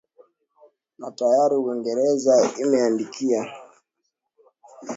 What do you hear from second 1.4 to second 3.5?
uingereza imeandikia